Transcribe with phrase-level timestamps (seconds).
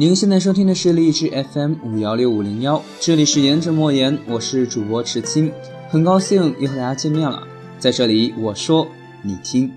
[0.00, 5.52] 您现在收听的是励志 FM 五幺六五零幺，这里是言者莫言，我是主播池青，
[5.90, 7.46] 很高兴又和大家见面了。
[7.78, 8.88] 在这里，我说
[9.22, 9.70] 你听。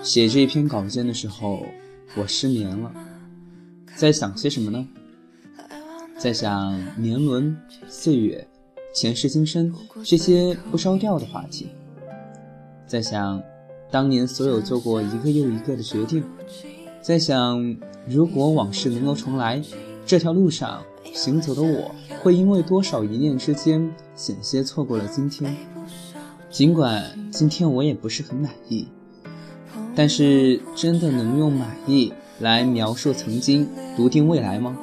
[0.00, 1.66] 写这一篇稿件的时候，
[2.14, 2.94] 我失眠了，
[3.96, 4.86] 在想些什么呢？
[6.16, 7.56] 在想年轮、
[7.88, 8.46] 岁月、
[8.94, 9.74] 前世今生
[10.04, 11.66] 这些不着调的话题，
[12.86, 13.42] 在想
[13.90, 16.22] 当年所有做过一个又一个的决定。
[17.04, 17.76] 在想，
[18.08, 19.62] 如果往事能够重来，
[20.06, 25.54] 这条路上行走的我会因为多少一念之间，险些错过了今天。
[26.48, 28.88] 尽管今天我也不是很满意，
[29.94, 34.74] 但是真的能用满意来描述曾经，笃定未来吗？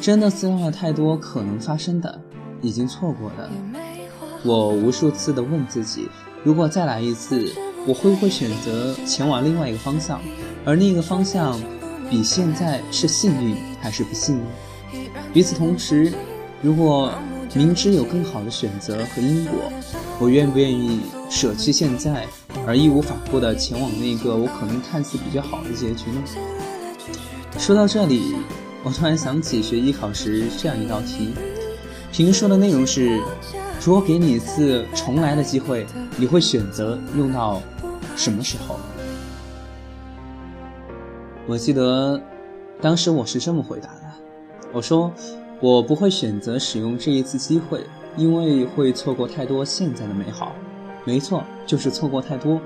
[0.00, 2.20] 真的思量了太多可能发生的，
[2.60, 3.48] 已经错过的。
[4.44, 6.08] 我无数次的问自己，
[6.42, 7.48] 如果再来一次。
[7.88, 10.20] 我会不会选择前往另外一个方向？
[10.66, 11.60] 而那个方向
[12.10, 14.44] 比现在是幸运还是不幸呢？
[15.32, 16.12] 与此同时，
[16.60, 17.12] 如果
[17.54, 19.72] 明知有更好的选择和因果，
[20.18, 22.26] 我愿不愿意舍弃现在，
[22.66, 26.20] 而义无反顾地前往那个我可能看似比较好的结局呢？
[27.56, 28.34] 说到这里，
[28.82, 31.32] 我突然想起学艺考时这样一道题，
[32.10, 33.22] 评说的内容是：
[33.80, 37.62] 如果给你一次重来的机会，你会选择用到？
[38.16, 38.80] 什么时候？
[41.48, 42.20] 我记得
[42.80, 44.00] 当时我是这么回答的：
[44.72, 45.12] 我说
[45.60, 50.52] 我不会选择使用这一次机会，因为会错过太多现在的美好。
[51.04, 52.60] 没错，就是错过太多，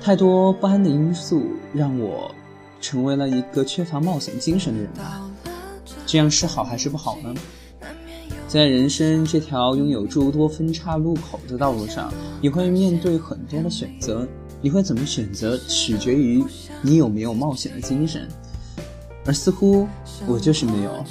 [0.00, 2.34] 太多不安的因素，让我
[2.80, 5.30] 成为了一个缺乏冒险精神的人吧。
[6.04, 7.32] 这样是好还是不好呢？
[8.48, 14.26] 在人生这条拥有诸多分岔路口的道路上，你会面对很多的选择。
[14.64, 16.42] 你会怎么选择，取决于
[16.80, 18.26] 你有没有冒险的精神，
[19.26, 19.86] 而似乎
[20.26, 21.04] 我就是没有，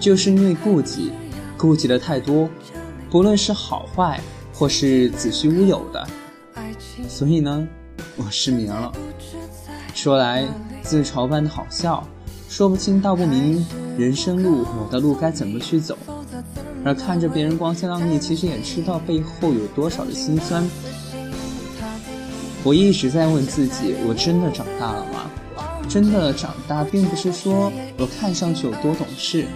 [0.00, 1.12] 就是因为顾忌，
[1.56, 2.50] 顾忌的太多，
[3.08, 4.20] 不论是好坏
[4.52, 6.04] 或是子虚乌有的，
[7.08, 7.64] 所以呢，
[8.16, 8.90] 我失眠了。
[9.94, 10.44] 说来
[10.82, 12.04] 自嘲般的好笑，
[12.48, 13.64] 说不清道不明，
[13.96, 15.96] 人生路我的路该怎么去走？
[16.84, 20.68] 而看着别人光鲜亮丽，其实也知道背后有多少的辛酸。
[22.64, 25.30] 我一直在问自己：我真的长大了吗？
[25.88, 29.46] 真的长大，并不是说我看上去有多懂事，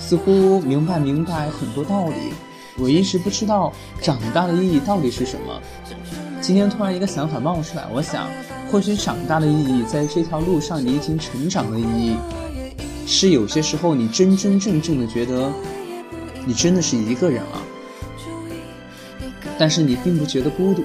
[0.00, 2.14] 似乎明白明白很多道理。
[2.76, 5.62] 我一直不知道长大的意义到底是什么。
[6.40, 8.28] 今天突然一个想法冒出来，我想，
[8.70, 12.16] 或许长大的意义，在这条路上你已经成长的意义，
[13.06, 15.52] 是有些时候你真真正正的觉得，
[16.44, 17.62] 你真的是一个人了，
[19.58, 20.82] 但是你并不觉得孤独。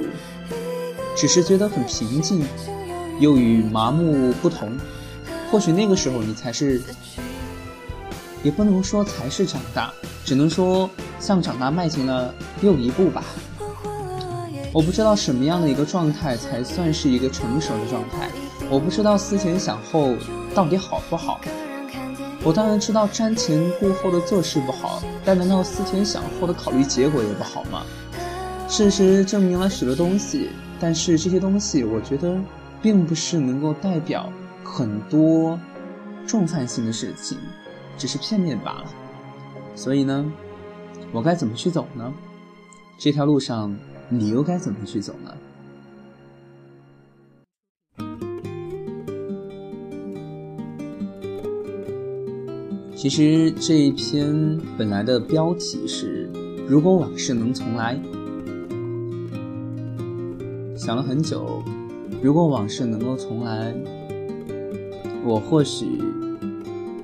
[1.16, 2.46] 只是觉得很平静，
[3.20, 4.72] 又与麻木不同。
[5.52, 6.82] 或许那个时候你才是，
[8.42, 9.94] 也不能说才是长大，
[10.26, 13.24] 只能说向长大迈进了又一步吧。
[14.74, 18.30] 我不知道什么样的一个状态才算是一个成熟的状态。
[18.72, 20.16] 我不知道思前想后
[20.56, 21.40] 到底好不好。
[22.44, 27.84] 我当然知道瞻前顾后的做事不好，但难道思前想后的考虑结果也不好吗？
[28.68, 30.50] 事实证明了许多东西。
[30.86, 32.38] 但是这些东西，我觉得
[32.82, 34.30] 并不是能够代表
[34.66, 35.58] 很多
[36.28, 37.38] 重犯性的事情，
[37.98, 38.86] 只是片面罢了。
[39.76, 40.30] 所以呢，
[41.14, 42.14] 我该怎么去走呢？
[42.98, 43.74] 这条路上，
[44.10, 45.34] 你又该怎么去走呢？
[52.94, 56.30] 其实这一篇本来的标题是
[56.68, 57.98] “如果往事能重来”。
[60.86, 61.64] 想了很久，
[62.22, 63.74] 如果往事能够重来，
[65.24, 66.04] 我或许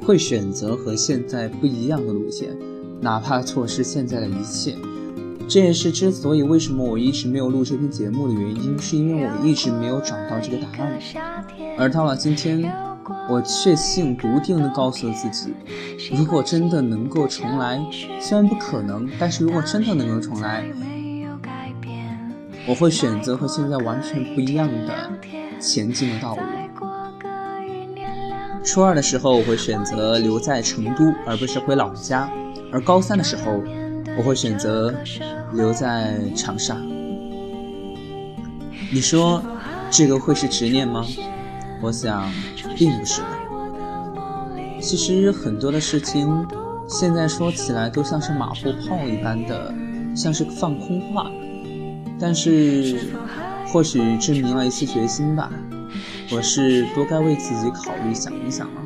[0.05, 2.49] 会选择和现在不一样的路线，
[2.99, 4.75] 哪怕错失现在的一切。
[5.47, 10.99] 这也是之所以为什么我一直没有录这篇节目的原因，是因为我一直没有找到这个答案。
[11.77, 12.69] 而到了今天，
[13.29, 15.53] 我确信笃定地告诉了自己，
[16.13, 17.81] 如果真的能够重来，
[18.19, 20.65] 虽然不可能，但是如果真的能够重来。
[22.69, 25.09] 我会选择和现在完全不一样的
[25.59, 26.41] 前进的道路。
[28.63, 32.29] 初二的时候，我会选择留在成都，而不是回老家；
[32.71, 33.63] 而高三的时候，
[34.15, 34.93] 我会选择
[35.51, 36.77] 留在长沙。
[38.93, 39.41] 你说
[39.89, 41.03] 这个会是执念吗？
[41.81, 42.31] 我想，
[42.77, 43.27] 并不是的。
[44.79, 46.45] 其实很多的事情，
[46.87, 49.73] 现在说起来都像是马后炮一般的，
[50.15, 51.31] 像是放空话。
[52.19, 52.97] 但是，
[53.67, 55.51] 或许证明了一次决心吧。
[56.31, 58.81] 我是多该为自己考虑想一想了。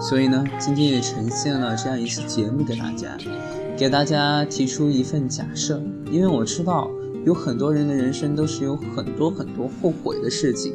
[0.00, 3.16] 所以呢，今天也呈现了这样一期节目给大家，
[3.76, 6.90] 给大家提出一份假设，因为我知道
[7.24, 10.74] 有很多人的人生都是有很多很多后悔的事情，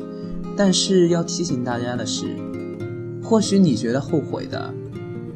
[0.57, 2.35] 但是要提醒大家的是，
[3.23, 4.73] 或许你觉得后悔的，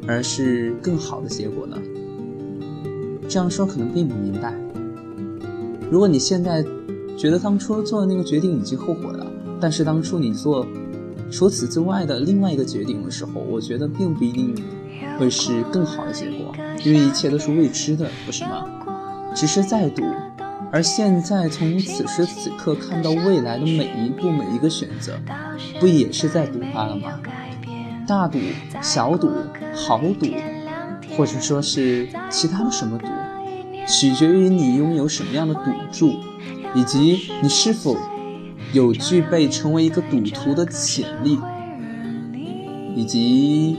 [0.06, 1.76] 而是更好的结果呢？
[3.28, 4.54] 这样说可能并不明白。
[5.90, 6.64] 如果你现在
[7.18, 9.26] 觉得当初做的那个决定已经后悔了，
[9.60, 10.66] 但是当初你做。
[11.32, 14.52] 除此之外的另外一个决定的时候，我觉得并不一定
[15.16, 16.52] 会是更好的结果，
[16.84, 18.64] 因为一切都是未知的，不是吗？
[19.32, 20.02] 只是在赌，
[20.72, 25.16] 而现在从此时此刻看到未来的每一步每一个选择，
[25.78, 27.20] 不也是在赌罢了吗？
[28.08, 28.38] 大赌、
[28.82, 29.30] 小赌、
[29.72, 30.26] 豪赌，
[31.16, 33.06] 或者说是其他的什么赌，
[33.86, 36.14] 取决于你拥有什么样的赌注，
[36.74, 37.96] 以及你是否。
[38.72, 41.40] 有具备成为一个赌徒的潜力，
[42.94, 43.76] 以及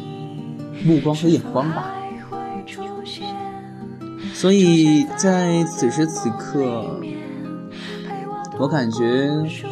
[0.84, 1.96] 目光和眼光吧。
[4.34, 7.00] 所以在此时此刻，
[8.60, 9.30] 我感觉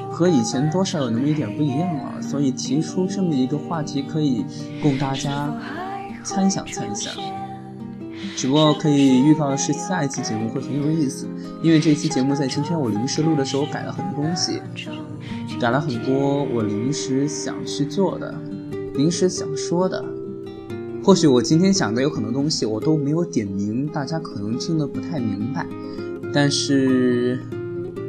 [0.10, 2.22] 和以前多少有那么一点不一样了。
[2.22, 4.46] 所以提出这么一个话题，可以
[4.82, 5.54] 供大家
[6.24, 7.14] 参想参想。
[8.36, 11.28] 只不过可以预告的是，下一期节目会很有意思，
[11.62, 14.62] 因为这期节目在今天我临时录的时候改了很多东西，
[15.60, 18.34] 改了很多我临时想去做的、
[18.94, 20.04] 临时想说的。
[21.04, 25.66] 或许我今天想的有很多东西我都没有点名，大家可能听得不太明白，
[26.34, 27.40] 但是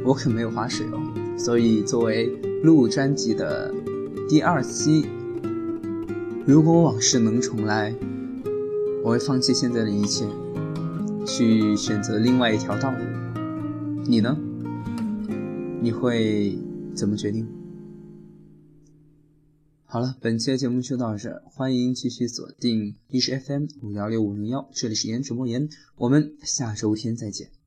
[0.04, 1.00] 我可没有划水哦。
[1.36, 2.26] 所以作为
[2.62, 3.72] 录专辑的
[4.28, 5.06] 第二期，
[6.44, 7.94] 如果往事能重来。
[9.02, 10.26] 我会放弃现在的一切，
[11.26, 12.98] 去选择另外一条道路。
[14.06, 14.36] 你呢？
[15.82, 16.58] 你会
[16.94, 17.48] 怎么决定？
[19.86, 27.59] 好了，本期的节目就到这，欢迎继续锁定一是 FM 五幺六五零幺，这里是颜值莫言，我们下周天再见。